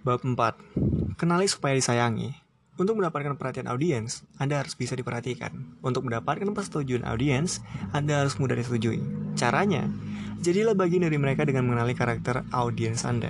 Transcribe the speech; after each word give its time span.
Bab 0.00 0.24
4. 0.24 1.20
Kenali 1.20 1.44
supaya 1.44 1.76
disayangi. 1.76 2.32
Untuk 2.80 2.96
mendapatkan 2.96 3.36
perhatian 3.36 3.68
audiens, 3.68 4.24
Anda 4.40 4.64
harus 4.64 4.72
bisa 4.72 4.96
diperhatikan. 4.96 5.76
Untuk 5.84 6.08
mendapatkan 6.08 6.48
persetujuan 6.56 7.04
audiens, 7.04 7.60
Anda 7.92 8.24
harus 8.24 8.40
mudah 8.40 8.56
disetujui. 8.56 9.04
Caranya, 9.36 9.92
jadilah 10.40 10.72
bagian 10.72 11.04
dari 11.04 11.20
mereka 11.20 11.44
dengan 11.44 11.68
mengenali 11.68 11.92
karakter 11.92 12.48
audiens 12.48 13.04
Anda. 13.04 13.28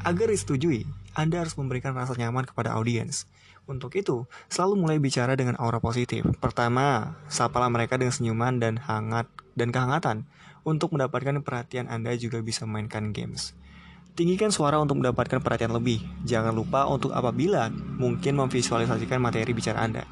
Agar 0.00 0.32
disetujui, 0.32 0.88
Anda 1.12 1.44
harus 1.44 1.52
memberikan 1.60 1.92
rasa 1.92 2.16
nyaman 2.16 2.48
kepada 2.48 2.72
audiens. 2.80 3.28
Untuk 3.68 3.92
itu, 3.92 4.24
selalu 4.48 4.80
mulai 4.80 4.96
bicara 4.96 5.36
dengan 5.36 5.60
aura 5.60 5.84
positif. 5.84 6.24
Pertama, 6.40 7.20
sapalah 7.28 7.68
mereka 7.68 8.00
dengan 8.00 8.16
senyuman 8.16 8.56
dan 8.56 8.80
hangat 8.80 9.28
dan 9.52 9.68
kehangatan. 9.68 10.24
Untuk 10.64 10.96
mendapatkan 10.96 11.44
perhatian 11.44 11.92
Anda 11.92 12.16
juga 12.16 12.40
bisa 12.40 12.64
mainkan 12.64 13.12
games. 13.12 13.52
Tinggikan 14.18 14.50
suara 14.50 14.76
untuk 14.82 14.98
mendapatkan 14.98 15.38
perhatian 15.38 15.70
lebih. 15.72 16.02
Jangan 16.26 16.50
lupa 16.52 16.84
untuk 16.90 17.14
apabila 17.14 17.70
mungkin 17.72 18.36
memvisualisasikan 18.36 19.22
materi 19.22 19.54
bicara 19.54 19.86
Anda. 19.86 20.04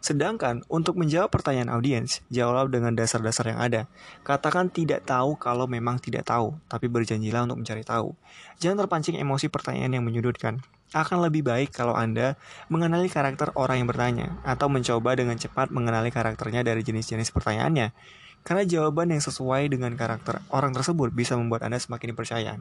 Sedangkan 0.00 0.64
untuk 0.72 0.96
menjawab 0.96 1.28
pertanyaan 1.28 1.76
audiens, 1.76 2.24
jawab 2.32 2.72
dengan 2.72 2.96
dasar-dasar 2.96 3.52
yang 3.52 3.60
ada. 3.60 3.84
Katakan 4.24 4.72
tidak 4.72 5.04
tahu 5.04 5.36
kalau 5.36 5.68
memang 5.68 6.00
tidak 6.00 6.24
tahu, 6.24 6.56
tapi 6.72 6.88
berjanjilah 6.88 7.44
untuk 7.44 7.60
mencari 7.60 7.84
tahu. 7.84 8.16
Jangan 8.64 8.84
terpancing 8.84 9.20
emosi 9.20 9.52
pertanyaan 9.52 10.00
yang 10.00 10.04
menyudutkan. 10.08 10.64
Akan 10.96 11.20
lebih 11.20 11.44
baik 11.44 11.70
kalau 11.70 11.92
Anda 11.92 12.40
mengenali 12.72 13.12
karakter 13.12 13.52
orang 13.54 13.84
yang 13.84 13.88
bertanya, 13.92 14.40
atau 14.42 14.72
mencoba 14.72 15.14
dengan 15.20 15.36
cepat 15.36 15.68
mengenali 15.68 16.08
karakternya 16.08 16.64
dari 16.64 16.80
jenis-jenis 16.80 17.28
pertanyaannya. 17.30 17.92
Karena 18.40 18.64
jawaban 18.64 19.12
yang 19.12 19.20
sesuai 19.20 19.68
dengan 19.68 19.92
karakter 20.00 20.40
orang 20.48 20.72
tersebut 20.72 21.12
bisa 21.12 21.36
membuat 21.36 21.68
Anda 21.68 21.76
semakin 21.76 22.16
dipercaya. 22.16 22.56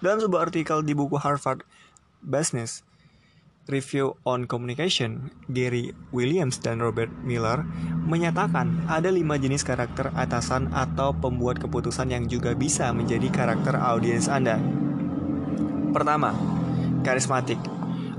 Dalam 0.00 0.16
sebuah 0.16 0.48
artikel 0.48 0.80
di 0.80 0.96
buku 0.96 1.20
Harvard 1.20 1.60
Business 2.24 2.80
Review 3.68 4.16
on 4.24 4.48
Communication, 4.48 5.28
Gary 5.52 5.92
Williams 6.08 6.56
dan 6.56 6.80
Robert 6.80 7.12
Miller 7.20 7.60
menyatakan 8.08 8.88
ada 8.88 9.12
lima 9.12 9.36
jenis 9.36 9.60
karakter 9.60 10.08
atasan 10.16 10.72
atau 10.72 11.12
pembuat 11.12 11.60
keputusan 11.60 12.16
yang 12.16 12.24
juga 12.32 12.56
bisa 12.56 12.88
menjadi 12.96 13.28
karakter 13.28 13.76
audiens 13.76 14.32
Anda. 14.32 14.56
Pertama, 15.92 16.32
karismatik. 17.04 17.60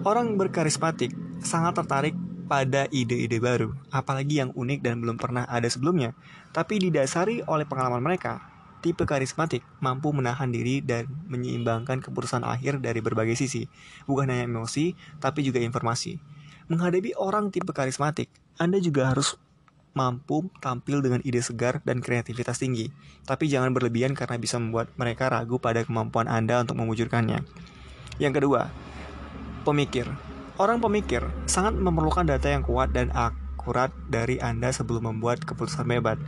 Orang 0.06 0.38
berkarismatik 0.38 1.18
sangat 1.42 1.82
tertarik 1.82 2.14
pada 2.46 2.86
ide-ide 2.94 3.42
baru, 3.42 3.74
apalagi 3.90 4.46
yang 4.46 4.54
unik 4.54 4.86
dan 4.86 5.02
belum 5.02 5.18
pernah 5.18 5.50
ada 5.50 5.66
sebelumnya, 5.66 6.14
tapi 6.54 6.78
didasari 6.78 7.42
oleh 7.50 7.66
pengalaman 7.66 8.06
mereka 8.06 8.52
Tipe 8.82 9.06
karismatik 9.06 9.62
mampu 9.78 10.10
menahan 10.10 10.50
diri 10.50 10.82
dan 10.82 11.06
menyeimbangkan 11.30 12.02
keputusan 12.02 12.42
akhir 12.42 12.82
dari 12.82 12.98
berbagai 12.98 13.38
sisi, 13.38 13.70
bukan 14.10 14.34
hanya 14.34 14.50
emosi, 14.50 14.98
tapi 15.22 15.46
juga 15.46 15.62
informasi. 15.62 16.18
Menghadapi 16.66 17.14
orang 17.14 17.54
tipe 17.54 17.70
karismatik, 17.70 18.34
Anda 18.58 18.82
juga 18.82 19.14
harus 19.14 19.38
mampu 19.92 20.48
tampil 20.64 21.04
dengan 21.04 21.20
ide 21.22 21.44
segar 21.44 21.84
dan 21.84 22.00
kreativitas 22.00 22.58
tinggi, 22.58 22.90
tapi 23.28 23.52
jangan 23.52 23.76
berlebihan 23.76 24.16
karena 24.16 24.40
bisa 24.40 24.56
membuat 24.58 24.90
mereka 24.96 25.28
ragu 25.28 25.59
pada 25.59 25.84
kemampuan 25.84 26.32
Anda 26.32 26.64
untuk 26.64 26.80
mewujudkannya. 26.80 27.44
Yang 28.18 28.34
kedua, 28.42 28.72
pemikir. 29.68 30.08
Orang 30.59 30.78
pemikir 30.80 31.26
sangat 31.50 31.74
memerlukan 31.76 32.28
data 32.28 32.48
yang 32.48 32.62
kuat 32.62 32.94
dan 32.94 33.09
akurat 33.12 33.90
dari 34.08 34.38
Anda 34.40 34.70
sebelum 34.70 35.09
membuat 35.12 35.44
keputusan 35.44 35.90
hebat. 35.90 36.22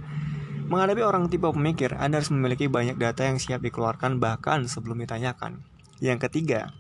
Menghadapi 0.68 1.02
orang 1.04 1.28
tipe 1.28 1.46
pemikir, 1.46 1.96
Anda 2.00 2.24
harus 2.24 2.32
memiliki 2.32 2.72
banyak 2.72 2.96
data 2.96 3.28
yang 3.28 3.38
siap 3.38 3.60
dikeluarkan 3.64 4.18
bahkan 4.24 4.66
sebelum 4.68 5.04
ditanyakan. 5.04 5.64
Yang 6.00 6.30
ketiga, 6.30 6.72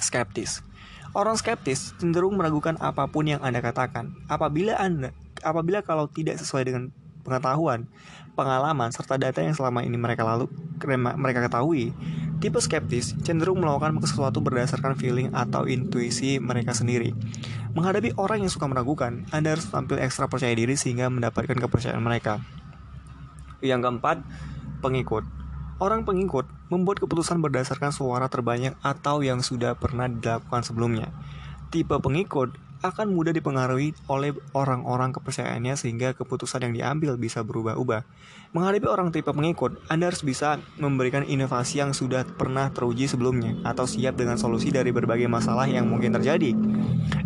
skeptis. 0.00 0.64
Orang 1.10 1.34
skeptis 1.34 1.92
cenderung 1.98 2.38
meragukan 2.38 2.78
apa 2.78 3.10
pun 3.10 3.26
yang 3.26 3.42
Anda 3.42 3.58
katakan. 3.58 4.14
Apabila 4.30 4.78
Anda 4.78 5.10
apabila 5.42 5.80
kalau 5.80 6.06
tidak 6.06 6.38
sesuai 6.38 6.68
dengan 6.68 6.82
pengetahuan, 7.24 7.88
pengalaman 8.36 8.92
serta 8.92 9.20
data 9.20 9.44
yang 9.44 9.52
selama 9.52 9.84
ini 9.84 9.96
mereka 10.00 10.24
lalu 10.24 10.48
mereka 11.16 11.44
ketahui, 11.44 11.92
tipe 12.40 12.56
skeptis 12.60 13.12
cenderung 13.20 13.60
melakukan 13.60 14.00
sesuatu 14.00 14.40
berdasarkan 14.40 14.96
feeling 14.96 15.32
atau 15.36 15.68
intuisi 15.68 16.40
mereka 16.40 16.72
sendiri. 16.72 17.12
Menghadapi 17.76 18.16
orang 18.16 18.42
yang 18.46 18.52
suka 18.52 18.66
meragukan, 18.66 19.28
Anda 19.30 19.54
harus 19.54 19.68
tampil 19.68 20.00
ekstra 20.00 20.26
percaya 20.26 20.56
diri 20.56 20.74
sehingga 20.74 21.12
mendapatkan 21.12 21.54
kepercayaan 21.54 22.02
mereka. 22.02 22.40
Yang 23.60 23.80
keempat, 23.88 24.16
pengikut. 24.80 25.24
Orang 25.80 26.04
pengikut 26.04 26.44
membuat 26.68 27.00
keputusan 27.00 27.40
berdasarkan 27.40 27.88
suara 27.88 28.28
terbanyak 28.28 28.76
atau 28.84 29.24
yang 29.24 29.40
sudah 29.40 29.76
pernah 29.80 30.08
dilakukan 30.12 30.60
sebelumnya. 30.60 31.08
Tipe 31.72 31.96
pengikut 31.96 32.52
akan 32.80 33.12
mudah 33.12 33.36
dipengaruhi 33.36 33.92
oleh 34.08 34.32
orang-orang 34.56 35.12
kepercayaannya 35.12 35.76
sehingga 35.76 36.16
keputusan 36.16 36.64
yang 36.64 36.72
diambil 36.72 37.20
bisa 37.20 37.44
berubah-ubah. 37.44 38.08
Menghadapi 38.56 38.86
orang 38.88 39.12
tipe 39.12 39.28
pengikut, 39.28 39.76
Anda 39.92 40.08
harus 40.08 40.24
bisa 40.24 40.56
memberikan 40.80 41.22
inovasi 41.28 41.84
yang 41.84 41.92
sudah 41.92 42.24
pernah 42.24 42.72
teruji 42.72 43.04
sebelumnya 43.04 43.60
atau 43.68 43.84
siap 43.84 44.16
dengan 44.16 44.40
solusi 44.40 44.72
dari 44.72 44.96
berbagai 44.96 45.28
masalah 45.28 45.68
yang 45.68 45.92
mungkin 45.92 46.16
terjadi. 46.16 46.56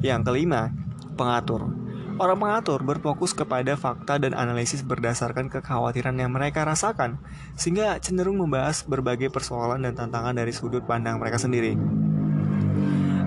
Yang 0.03 0.21
kelima, 0.27 0.75
pengatur. 1.15 1.84
Orang 2.15 2.39
pengatur 2.39 2.79
berfokus 2.87 3.35
kepada 3.35 3.75
fakta 3.75 4.23
dan 4.23 4.39
analisis 4.39 4.87
berdasarkan 4.87 5.51
kekhawatiran 5.51 6.15
yang 6.15 6.31
mereka 6.31 6.63
rasakan, 6.63 7.19
sehingga 7.59 7.99
cenderung 7.99 8.39
membahas 8.39 8.87
berbagai 8.87 9.35
persoalan 9.35 9.83
dan 9.83 9.99
tantangan 9.99 10.31
dari 10.31 10.55
sudut 10.55 10.87
pandang 10.87 11.19
mereka 11.19 11.43
sendiri. 11.43 11.75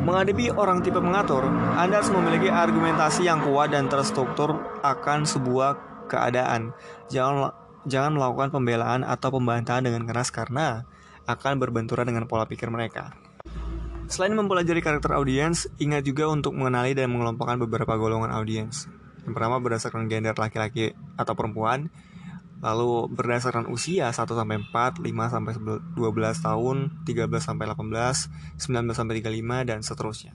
Menghadapi 0.08 0.56
orang 0.56 0.80
tipe 0.88 1.04
pengatur, 1.04 1.44
Anda 1.76 2.00
harus 2.00 2.08
memiliki 2.16 2.48
argumentasi 2.48 3.28
yang 3.28 3.44
kuat 3.44 3.76
dan 3.76 3.92
terstruktur 3.92 4.56
akan 4.80 5.28
sebuah 5.28 5.76
keadaan. 6.08 6.72
Jangan 7.12 7.52
jangan 7.84 8.16
melakukan 8.16 8.56
pembelaan 8.56 9.04
atau 9.04 9.36
pembantahan 9.36 9.84
dengan 9.84 10.08
keras 10.08 10.32
karena 10.32 10.88
akan 11.28 11.60
berbenturan 11.60 12.08
dengan 12.08 12.24
pola 12.24 12.48
pikir 12.48 12.72
mereka. 12.72 13.27
Selain 14.08 14.32
mempelajari 14.32 14.80
karakter 14.80 15.12
audiens, 15.20 15.68
ingat 15.84 16.08
juga 16.08 16.32
untuk 16.32 16.56
mengenali 16.56 16.96
dan 16.96 17.12
mengelompokkan 17.12 17.60
beberapa 17.60 18.00
golongan 18.00 18.32
audiens. 18.32 18.88
Yang 19.28 19.34
pertama 19.36 19.60
berdasarkan 19.60 20.08
gender 20.08 20.32
laki-laki 20.32 20.96
atau 21.20 21.36
perempuan, 21.36 21.92
lalu 22.64 23.12
berdasarkan 23.12 23.68
usia 23.68 24.08
1 24.08 24.16
sampai 24.16 24.64
4, 24.64 25.04
5 25.04 25.12
sampai 25.28 25.54
12 25.60 26.40
tahun, 26.40 26.78
13 27.04 27.44
sampai 27.44 27.66
18, 27.68 28.32
19 28.56 28.96
sampai 28.96 29.14
35 29.20 29.68
dan 29.68 29.80
seterusnya. 29.84 30.34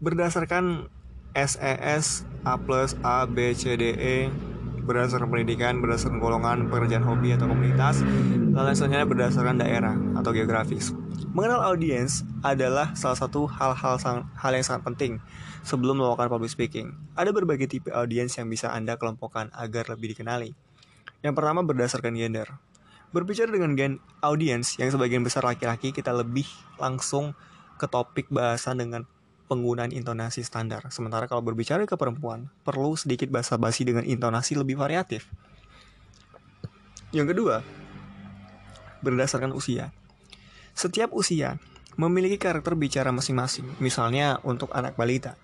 Berdasarkan 0.00 0.88
SES, 1.36 2.24
A+, 2.42 2.56
A, 3.04 3.16
B, 3.28 3.52
C, 3.52 3.76
D, 3.76 3.84
E, 3.94 4.16
berdasarkan 4.82 5.28
pendidikan, 5.28 5.78
berdasarkan 5.78 6.18
golongan, 6.18 6.66
pekerjaan 6.72 7.04
hobi 7.04 7.36
atau 7.36 7.46
komunitas, 7.46 8.02
lalu 8.52 8.74
selanjutnya 8.74 9.06
berdasarkan 9.06 9.56
daerah 9.60 9.94
atau 10.16 10.30
geografis. 10.32 10.92
Mengenal 11.30 11.62
audiens 11.62 12.26
adalah 12.42 12.96
salah 12.98 13.14
satu 13.14 13.46
hal-hal 13.46 14.00
hal 14.34 14.52
yang 14.52 14.66
sangat 14.66 14.82
penting 14.82 15.12
sebelum 15.62 16.00
melakukan 16.00 16.26
public 16.26 16.50
speaking. 16.50 16.96
Ada 17.14 17.30
berbagai 17.30 17.70
tipe 17.70 17.92
audiens 17.92 18.34
yang 18.34 18.50
bisa 18.50 18.72
Anda 18.72 18.96
kelompokkan 18.96 19.52
agar 19.54 19.86
lebih 19.92 20.16
dikenali. 20.16 20.56
Yang 21.20 21.34
pertama 21.36 21.60
berdasarkan 21.62 22.16
gender. 22.16 22.48
Berbicara 23.10 23.50
dengan 23.50 23.74
gen 23.74 23.98
audiens 24.22 24.78
yang 24.78 24.88
sebagian 24.88 25.26
besar 25.26 25.42
laki-laki, 25.42 25.90
kita 25.90 26.14
lebih 26.14 26.46
langsung 26.78 27.34
ke 27.76 27.86
topik 27.90 28.30
bahasan 28.30 28.78
dengan 28.78 29.02
penggunaan 29.50 29.90
intonasi 29.90 30.46
standar. 30.46 30.86
Sementara 30.94 31.26
kalau 31.26 31.42
berbicara 31.42 31.82
ke 31.82 31.98
perempuan, 31.98 32.46
perlu 32.62 32.94
sedikit 32.94 33.26
basa-basi 33.34 33.82
dengan 33.82 34.06
intonasi 34.06 34.54
lebih 34.54 34.78
variatif. 34.78 35.26
Yang 37.10 37.34
kedua, 37.34 37.56
berdasarkan 39.02 39.50
usia. 39.50 39.90
Setiap 40.78 41.10
usia 41.10 41.58
memiliki 41.98 42.38
karakter 42.38 42.78
bicara 42.78 43.10
masing-masing. 43.10 43.66
Misalnya 43.82 44.38
untuk 44.46 44.70
anak 44.70 44.94
balita, 44.94 45.34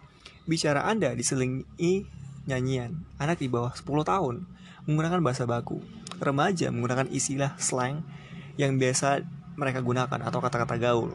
bicara 0.46 0.86
Anda 0.86 1.10
diselingi 1.18 2.06
nyanyian. 2.46 3.02
Anak 3.18 3.42
di 3.42 3.50
bawah 3.50 3.74
10 3.74 4.06
tahun 4.06 4.46
menggunakan 4.86 5.18
bahasa 5.18 5.44
baku. 5.50 5.82
Remaja 6.22 6.70
menggunakan 6.70 7.10
istilah 7.10 7.58
slang 7.58 8.06
yang 8.54 8.78
biasa 8.78 9.26
mereka 9.58 9.82
gunakan 9.82 10.20
atau 10.22 10.38
kata-kata 10.38 10.78
gaul. 10.78 11.10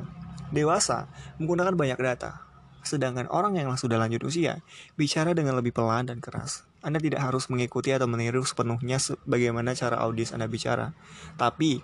Dewasa 0.51 1.07
menggunakan 1.39 1.73
banyak 1.79 1.95
data. 1.95 2.50
Sedangkan 2.81 3.29
orang 3.29 3.57
yang 3.57 3.69
sudah 3.77 4.01
lanjut 4.01 4.25
usia 4.25 4.65
bicara 4.97 5.31
dengan 5.37 5.57
lebih 5.57 5.71
pelan 5.73 6.09
dan 6.09 6.17
keras. 6.19 6.65
Anda 6.81 6.97
tidak 6.97 7.21
harus 7.21 7.45
mengikuti 7.53 7.93
atau 7.93 8.09
meniru 8.09 8.41
sepenuhnya 8.41 8.97
bagaimana 9.29 9.77
cara 9.77 10.01
audiens 10.01 10.33
Anda 10.33 10.49
bicara. 10.49 10.97
Tapi 11.37 11.81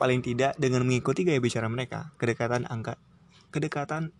paling 0.00 0.24
tidak 0.24 0.58
dengan 0.58 0.82
mengikuti 0.82 1.22
gaya 1.22 1.38
bicara 1.38 1.70
mereka, 1.70 2.10
kedekatan 2.18 2.66
angka 2.66 2.98
kedekatan 3.50 4.14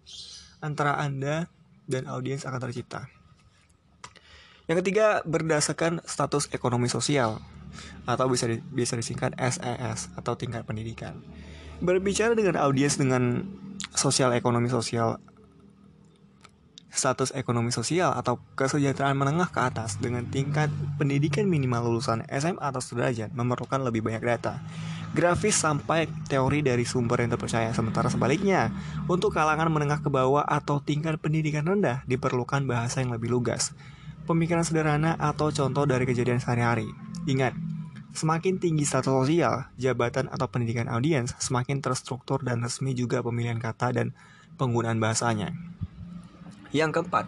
antara 0.60 0.98
Anda 0.98 1.48
dan 1.86 2.06
audiens 2.10 2.44
akan 2.44 2.60
tercipta. 2.60 3.08
Yang 4.70 4.86
ketiga, 4.86 5.26
berdasarkan 5.26 5.98
status 6.06 6.46
ekonomi 6.54 6.86
sosial 6.86 7.42
atau 8.06 8.26
bisa 8.30 8.46
di, 8.46 8.62
bisa 8.70 8.94
disingkat 8.94 9.34
SES 9.34 9.58
e 9.58 10.14
atau 10.14 10.34
tingkat 10.38 10.62
pendidikan. 10.62 11.18
Berbicara 11.82 12.38
dengan 12.38 12.60
audiens 12.60 12.94
dengan 13.00 13.46
sosial 13.94 14.30
ekonomi 14.36 14.70
sosial 14.70 15.18
status 17.00 17.32
ekonomi 17.32 17.72
sosial 17.72 18.12
atau 18.12 18.36
kesejahteraan 18.60 19.16
menengah 19.16 19.48
ke 19.48 19.56
atas 19.64 19.96
dengan 19.96 20.28
tingkat 20.28 20.68
pendidikan 21.00 21.48
minimal 21.48 21.88
lulusan 21.88 22.20
SMA 22.28 22.60
atau 22.60 22.84
sederajat 22.84 23.32
memerlukan 23.32 23.80
lebih 23.80 24.04
banyak 24.04 24.20
data, 24.20 24.60
grafis 25.16 25.56
sampai 25.56 26.12
teori 26.28 26.60
dari 26.60 26.84
sumber 26.84 27.24
yang 27.24 27.32
terpercaya. 27.32 27.72
Sementara 27.72 28.12
sebaliknya, 28.12 28.68
untuk 29.08 29.32
kalangan 29.32 29.72
menengah 29.72 30.04
ke 30.04 30.12
bawah 30.12 30.44
atau 30.44 30.84
tingkat 30.84 31.16
pendidikan 31.16 31.64
rendah 31.64 32.04
diperlukan 32.04 32.68
bahasa 32.68 33.00
yang 33.00 33.16
lebih 33.16 33.32
lugas, 33.32 33.72
pemikiran 34.28 34.60
sederhana 34.60 35.16
atau 35.16 35.48
contoh 35.48 35.88
dari 35.88 36.04
kejadian 36.04 36.44
sehari-hari. 36.44 36.92
Ingat, 37.24 37.56
Semakin 38.10 38.58
tinggi 38.58 38.82
status 38.82 39.06
sosial, 39.06 39.70
jabatan 39.78 40.26
atau 40.34 40.50
pendidikan 40.50 40.90
audiens, 40.90 41.30
semakin 41.38 41.78
terstruktur 41.78 42.42
dan 42.42 42.58
resmi 42.58 42.90
juga 42.90 43.22
pemilihan 43.22 43.62
kata 43.62 43.94
dan 43.94 44.18
penggunaan 44.58 44.98
bahasanya. 44.98 45.54
Yang 46.70 47.02
keempat, 47.02 47.26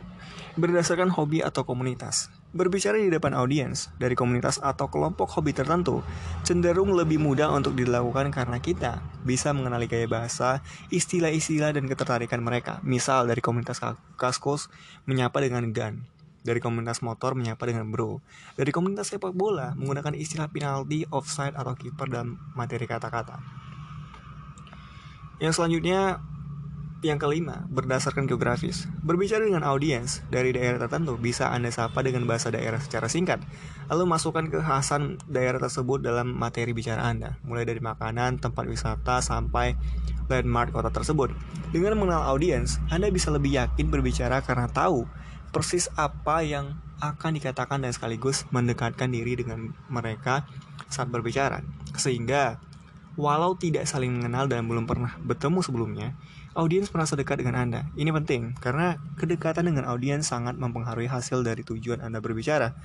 berdasarkan 0.54 1.10
hobi 1.10 1.42
atau 1.42 1.66
komunitas. 1.66 2.30
Berbicara 2.52 3.00
di 3.00 3.08
depan 3.08 3.32
audiens 3.32 3.88
dari 3.96 4.12
komunitas 4.12 4.60
atau 4.60 4.86
kelompok 4.92 5.24
hobi 5.34 5.56
tertentu 5.56 6.04
cenderung 6.44 6.92
lebih 6.92 7.16
mudah 7.16 7.48
untuk 7.48 7.72
dilakukan 7.72 8.28
karena 8.28 8.60
kita 8.60 9.00
bisa 9.24 9.56
mengenali 9.56 9.88
gaya 9.88 10.04
bahasa, 10.04 10.60
istilah-istilah, 10.92 11.72
dan 11.72 11.88
ketertarikan 11.88 12.44
mereka. 12.44 12.78
Misal 12.84 13.24
dari 13.24 13.40
komunitas 13.40 13.80
kaskus 14.20 14.68
menyapa 15.08 15.40
dengan 15.40 15.72
gun, 15.72 16.04
dari 16.44 16.60
komunitas 16.60 17.00
motor 17.00 17.32
menyapa 17.32 17.64
dengan 17.64 17.88
bro, 17.88 18.20
dari 18.54 18.68
komunitas 18.68 19.08
sepak 19.08 19.32
bola 19.32 19.72
menggunakan 19.74 20.12
istilah 20.12 20.52
penalti, 20.52 21.08
offside, 21.08 21.56
atau 21.56 21.72
kiper 21.72 22.12
dalam 22.12 22.36
materi 22.52 22.84
kata-kata. 22.84 23.40
Yang 25.42 25.58
selanjutnya 25.58 26.22
yang 27.02 27.18
kelima, 27.18 27.66
berdasarkan 27.66 28.30
geografis. 28.30 28.86
Berbicara 29.02 29.42
dengan 29.42 29.66
audiens 29.66 30.22
dari 30.30 30.54
daerah 30.54 30.78
tertentu, 30.78 31.18
bisa 31.18 31.50
Anda 31.50 31.74
sapa 31.74 32.00
dengan 32.06 32.24
bahasa 32.30 32.54
daerah 32.54 32.78
secara 32.78 33.10
singkat, 33.10 33.42
lalu 33.90 34.06
masukkan 34.06 34.46
kekhasan 34.46 35.18
daerah 35.26 35.58
tersebut 35.58 35.98
dalam 35.98 36.30
materi 36.30 36.70
bicara 36.70 37.02
Anda, 37.02 37.42
mulai 37.42 37.66
dari 37.66 37.82
makanan, 37.82 38.38
tempat 38.38 38.70
wisata, 38.70 39.18
sampai 39.18 39.74
landmark 40.30 40.70
kota 40.70 40.94
tersebut. 40.94 41.34
Dengan 41.74 41.98
mengenal 41.98 42.22
audiens, 42.30 42.78
Anda 42.88 43.10
bisa 43.10 43.34
lebih 43.34 43.50
yakin 43.58 43.90
berbicara 43.90 44.38
karena 44.46 44.70
tahu 44.70 45.04
persis 45.50 45.90
apa 45.98 46.40
yang 46.46 46.78
akan 47.02 47.34
dikatakan 47.34 47.82
dan 47.82 47.90
sekaligus 47.90 48.46
mendekatkan 48.54 49.10
diri 49.10 49.34
dengan 49.34 49.74
mereka 49.90 50.46
saat 50.86 51.10
berbicara. 51.10 51.66
Sehingga, 51.98 52.62
walau 53.18 53.58
tidak 53.58 53.84
saling 53.90 54.14
mengenal 54.14 54.46
dan 54.46 54.64
belum 54.70 54.86
pernah 54.86 55.18
bertemu 55.20 55.58
sebelumnya, 55.60 56.14
audiens 56.52 56.92
merasa 56.92 57.16
dekat 57.16 57.40
dengan 57.40 57.56
Anda. 57.56 57.88
Ini 57.96 58.12
penting, 58.12 58.56
karena 58.60 59.00
kedekatan 59.16 59.64
dengan 59.64 59.88
audiens 59.88 60.28
sangat 60.28 60.60
mempengaruhi 60.60 61.08
hasil 61.08 61.40
dari 61.40 61.64
tujuan 61.64 62.04
Anda 62.04 62.20
berbicara. 62.20 62.76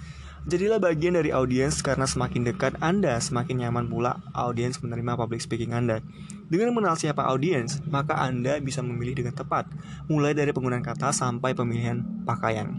Jadilah 0.47 0.79
bagian 0.79 1.19
dari 1.19 1.35
audiens 1.35 1.83
karena 1.83 2.07
semakin 2.07 2.47
dekat 2.47 2.79
Anda, 2.79 3.19
semakin 3.19 3.67
nyaman 3.67 3.91
pula 3.91 4.23
audiens 4.31 4.79
menerima 4.79 5.19
public 5.19 5.43
speaking 5.43 5.75
Anda. 5.75 5.99
Dengan 6.47 6.71
mengenal 6.71 6.95
siapa 6.95 7.27
audiens, 7.27 7.83
maka 7.83 8.15
Anda 8.15 8.63
bisa 8.63 8.79
memilih 8.79 9.19
dengan 9.19 9.35
tepat, 9.35 9.67
mulai 10.07 10.31
dari 10.31 10.55
penggunaan 10.55 10.87
kata 10.87 11.11
sampai 11.11 11.51
pemilihan 11.51 12.23
pakaian. 12.23 12.71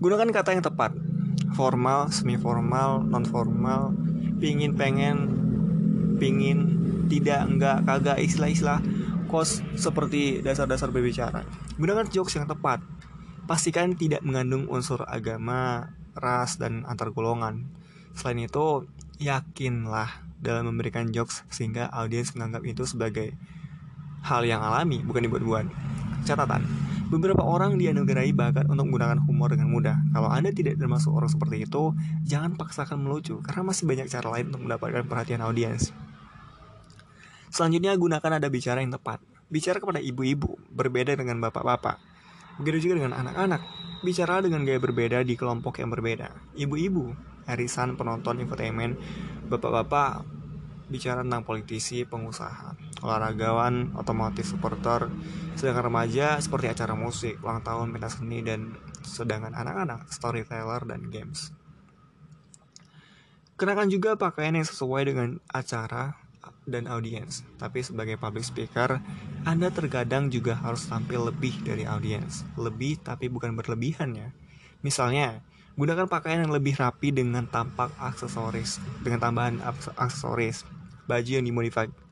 Gunakan 0.00 0.32
kata 0.32 0.56
yang 0.56 0.64
tepat, 0.64 0.96
formal, 1.52 2.08
semi 2.08 2.40
formal, 2.40 3.04
non 3.04 3.28
formal, 3.28 3.92
pingin, 4.40 4.72
pengen, 4.72 5.28
pingin, 6.16 6.80
tidak, 7.12 7.44
enggak, 7.44 7.84
kagak, 7.84 8.16
istilah-istilah 8.24 8.80
kos 9.30 9.62
seperti 9.78 10.42
dasar-dasar 10.42 10.90
berbicara. 10.90 11.46
Gunakan 11.78 12.10
jokes 12.10 12.34
yang 12.34 12.50
tepat. 12.50 12.82
Pastikan 13.46 13.94
tidak 13.94 14.26
mengandung 14.26 14.66
unsur 14.66 15.06
agama, 15.06 15.94
ras, 16.18 16.58
dan 16.58 16.82
antar 16.90 17.14
golongan. 17.14 17.70
Selain 18.18 18.42
itu, 18.42 18.90
yakinlah 19.22 20.26
dalam 20.42 20.74
memberikan 20.74 21.14
jokes 21.14 21.46
sehingga 21.46 21.86
audiens 21.94 22.34
menganggap 22.34 22.66
itu 22.66 22.82
sebagai 22.82 23.38
hal 24.26 24.42
yang 24.42 24.60
alami, 24.60 24.98
bukan 25.06 25.30
dibuat-buat. 25.30 25.66
Catatan, 26.26 26.66
beberapa 27.08 27.40
orang 27.40 27.78
dianugerahi 27.80 28.34
bakat 28.34 28.66
untuk 28.68 28.90
menggunakan 28.90 29.18
humor 29.24 29.54
dengan 29.54 29.70
mudah. 29.72 29.96
Kalau 30.12 30.28
Anda 30.28 30.52
tidak 30.52 30.76
termasuk 30.76 31.10
orang 31.14 31.30
seperti 31.30 31.64
itu, 31.64 31.94
jangan 32.26 32.58
paksakan 32.58 33.00
melucu, 33.00 33.40
karena 33.46 33.62
masih 33.66 33.86
banyak 33.88 34.06
cara 34.10 34.28
lain 34.36 34.52
untuk 34.52 34.62
mendapatkan 34.68 35.04
perhatian 35.06 35.40
audiens. 35.42 35.94
Selanjutnya 37.50 37.92
gunakan 37.98 38.30
nada 38.38 38.48
bicara 38.48 38.80
yang 38.80 38.94
tepat. 38.94 39.18
Bicara 39.50 39.82
kepada 39.82 39.98
ibu-ibu, 39.98 40.54
berbeda 40.70 41.18
dengan 41.18 41.42
bapak-bapak. 41.42 41.98
Begitu 42.62 42.88
juga 42.88 43.02
dengan 43.02 43.18
anak-anak. 43.18 43.62
Bicara 44.06 44.38
dengan 44.40 44.62
gaya 44.62 44.78
berbeda 44.78 45.26
di 45.26 45.34
kelompok 45.34 45.82
yang 45.82 45.90
berbeda. 45.90 46.30
Ibu-ibu, 46.54 47.10
arisan 47.50 47.98
penonton 47.98 48.40
infotainment, 48.40 48.94
bapak-bapak 49.50 50.40
bicara 50.90 51.22
tentang 51.22 51.46
politisi, 51.46 52.02
pengusaha, 52.02 52.74
olahragawan, 53.06 53.94
otomotif 53.94 54.50
supporter, 54.50 55.06
sedangkan 55.54 55.86
remaja 55.86 56.42
seperti 56.42 56.66
acara 56.66 56.98
musik, 56.98 57.38
ulang 57.46 57.62
tahun, 57.62 57.94
pentas 57.94 58.18
seni, 58.18 58.42
dan 58.42 58.74
sedangkan 59.06 59.54
anak-anak 59.54 60.10
storyteller 60.10 60.82
dan 60.90 61.06
games. 61.08 61.54
Kenakan 63.54 63.86
juga 63.86 64.18
pakaian 64.18 64.58
yang 64.58 64.66
sesuai 64.66 65.02
dengan 65.06 65.38
acara 65.46 66.18
dan 66.68 66.88
audiens. 66.88 67.42
Tapi 67.60 67.84
sebagai 67.84 68.16
public 68.16 68.44
speaker, 68.46 69.00
Anda 69.44 69.68
terkadang 69.68 70.32
juga 70.32 70.56
harus 70.56 70.86
tampil 70.88 71.28
lebih 71.28 71.52
dari 71.64 71.84
audiens. 71.84 72.44
Lebih 72.56 73.02
tapi 73.04 73.28
bukan 73.28 73.56
berlebihan 73.56 74.16
ya. 74.16 74.28
Misalnya, 74.80 75.44
gunakan 75.76 76.08
pakaian 76.08 76.44
yang 76.44 76.52
lebih 76.52 76.76
rapi 76.76 77.12
dengan 77.12 77.44
tampak 77.48 77.92
aksesoris, 78.00 78.80
dengan 79.04 79.20
tambahan 79.20 79.60
aksesoris. 79.96 80.64
Baju 81.10 81.42
yang 81.42 81.46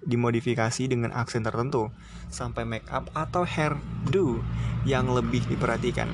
dimodifikasi 0.02 0.82
dengan 0.90 1.14
aksen 1.14 1.46
tertentu, 1.46 1.86
sampai 2.34 2.66
make 2.66 2.88
up 2.90 3.06
atau 3.14 3.46
hairdo 3.46 4.42
yang 4.82 5.06
lebih 5.06 5.46
diperhatikan. 5.46 6.10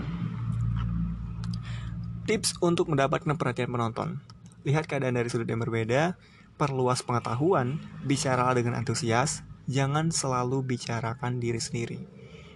Tips 2.29 2.61
untuk 2.61 2.93
mendapatkan 2.93 3.37
perhatian 3.41 3.73
penonton. 3.73 4.21
Lihat 4.69 4.85
keadaan 4.85 5.17
dari 5.17 5.33
sudut 5.33 5.49
yang 5.49 5.65
berbeda, 5.65 6.17
perluas 6.55 7.03
pengetahuan, 7.03 7.83
bicara 8.07 8.55
dengan 8.55 8.79
antusias, 8.79 9.43
jangan 9.67 10.15
selalu 10.15 10.63
bicarakan 10.63 11.43
diri 11.43 11.59
sendiri. 11.59 11.99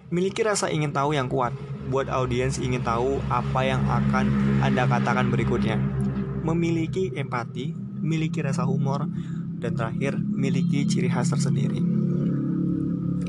Miliki 0.09 0.41
rasa 0.41 0.73
ingin 0.73 0.97
tahu 0.97 1.13
yang 1.13 1.29
kuat, 1.29 1.53
buat 1.93 2.09
audiens 2.09 2.57
ingin 2.57 2.81
tahu 2.81 3.21
apa 3.29 3.61
yang 3.61 3.85
akan 3.85 4.25
Anda 4.65 4.89
katakan 4.89 5.29
berikutnya. 5.29 5.77
Memiliki 6.41 7.13
empati, 7.13 7.77
miliki 8.01 8.41
rasa 8.41 8.65
humor, 8.65 9.05
dan 9.59 9.77
terakhir, 9.77 10.17
miliki 10.17 10.89
ciri 10.89 11.13
khas 11.13 11.29
tersendiri. 11.29 11.98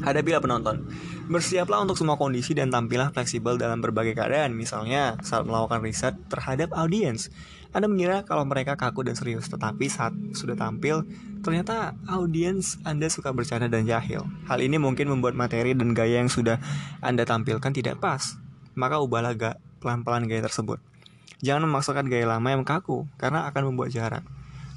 Hadapilah 0.01 0.41
penonton. 0.41 0.88
Bersiaplah 1.29 1.84
untuk 1.84 2.00
semua 2.00 2.18
kondisi 2.18 2.58
dan 2.58 2.74
tampillah 2.74 3.13
fleksibel 3.13 3.60
dalam 3.60 3.84
berbagai 3.84 4.18
keadaan. 4.18 4.58
Misalnya, 4.58 5.20
saat 5.22 5.46
melakukan 5.46 5.84
riset 5.86 6.15
terhadap 6.32 6.74
audiens, 6.74 7.29
anda 7.70 7.86
mengira 7.86 8.25
kalau 8.25 8.50
mereka 8.50 8.74
kaku 8.74 9.06
dan 9.06 9.13
serius, 9.13 9.46
tetapi 9.46 9.94
saat 9.94 10.10
sudah 10.34 10.58
tampil, 10.58 11.06
ternyata 11.46 11.94
audiens 12.10 12.82
Anda 12.82 13.13
suka 13.13 13.29
bercanda 13.29 13.70
dan 13.70 13.86
jahil. 13.86 14.25
Hal 14.50 14.58
ini 14.65 14.82
mungkin 14.82 15.06
membuat 15.06 15.38
materi 15.38 15.77
dan 15.77 15.94
gaya 15.94 16.18
yang 16.18 16.34
sudah 16.34 16.58
Anda 16.98 17.29
tampilkan 17.29 17.70
tidak 17.70 18.01
pas. 18.01 18.41
Maka 18.74 18.98
ubahlah 18.98 19.38
gak 19.38 19.62
pelan-pelan 19.86 20.25
gaya 20.25 20.41
tersebut. 20.50 20.82
Jangan 21.46 21.70
memaksakan 21.70 22.10
gaya 22.10 22.25
lama 22.25 22.50
yang 22.50 22.65
kaku, 22.65 23.06
karena 23.22 23.46
akan 23.46 23.70
membuat 23.70 23.94
jarak. 23.94 24.25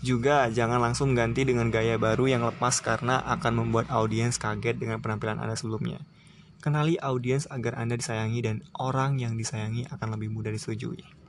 Juga 0.02 0.50
jangan 0.50 0.82
langsung 0.82 1.14
ganti 1.14 1.47
dengan 1.47 1.71
gaya 1.71 1.94
baru 1.94 2.26
yang 2.26 2.42
lepas 2.42 2.82
karena 2.82 3.23
akan 3.23 3.62
membuat 3.62 3.87
audiens 3.87 4.35
kaget 4.35 4.75
dengan 4.75 4.99
penampilan 4.99 5.38
Anda 5.38 5.54
sebelumnya. 5.54 6.02
Kenali 6.59 6.99
audiens 6.99 7.47
agar 7.47 7.78
Anda 7.78 7.94
disayangi 7.94 8.42
dan 8.42 8.66
orang 8.75 9.23
yang 9.23 9.38
disayangi 9.38 9.87
akan 9.94 10.18
lebih 10.18 10.35
mudah 10.35 10.50
disetujui. 10.50 11.22